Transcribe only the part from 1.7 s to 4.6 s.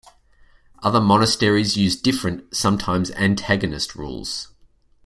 used different, sometimes antagonist rules.